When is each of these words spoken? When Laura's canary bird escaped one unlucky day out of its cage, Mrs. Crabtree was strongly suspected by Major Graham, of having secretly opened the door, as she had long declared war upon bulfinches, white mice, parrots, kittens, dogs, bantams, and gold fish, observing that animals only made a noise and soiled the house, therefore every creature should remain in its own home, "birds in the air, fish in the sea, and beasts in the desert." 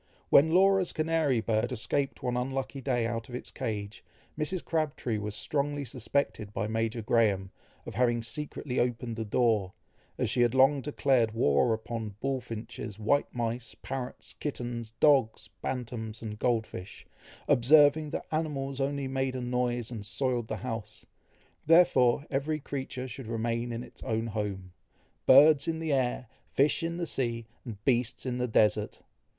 When 0.31 0.49
Laura's 0.51 0.93
canary 0.93 1.41
bird 1.41 1.71
escaped 1.71 2.23
one 2.23 2.35
unlucky 2.35 2.81
day 2.81 3.05
out 3.05 3.29
of 3.29 3.35
its 3.35 3.51
cage, 3.51 4.03
Mrs. 4.35 4.65
Crabtree 4.65 5.19
was 5.19 5.35
strongly 5.35 5.85
suspected 5.85 6.51
by 6.55 6.65
Major 6.65 7.03
Graham, 7.03 7.51
of 7.85 7.93
having 7.93 8.23
secretly 8.23 8.79
opened 8.79 9.15
the 9.15 9.23
door, 9.23 9.73
as 10.17 10.27
she 10.27 10.41
had 10.41 10.55
long 10.55 10.81
declared 10.81 11.35
war 11.35 11.71
upon 11.71 12.15
bulfinches, 12.19 12.97
white 12.97 13.31
mice, 13.31 13.75
parrots, 13.83 14.33
kittens, 14.39 14.89
dogs, 14.99 15.49
bantams, 15.61 16.23
and 16.23 16.39
gold 16.39 16.65
fish, 16.65 17.05
observing 17.47 18.09
that 18.09 18.25
animals 18.31 18.79
only 18.81 19.07
made 19.07 19.35
a 19.35 19.41
noise 19.41 19.91
and 19.91 20.03
soiled 20.07 20.47
the 20.47 20.57
house, 20.65 21.05
therefore 21.67 22.25
every 22.31 22.59
creature 22.59 23.07
should 23.07 23.27
remain 23.27 23.71
in 23.71 23.83
its 23.83 24.01
own 24.01 24.25
home, 24.25 24.73
"birds 25.27 25.67
in 25.67 25.77
the 25.77 25.93
air, 25.93 26.25
fish 26.49 26.81
in 26.81 26.97
the 26.97 27.05
sea, 27.05 27.45
and 27.63 27.85
beasts 27.85 28.25
in 28.25 28.39
the 28.39 28.47
desert." 28.47 28.99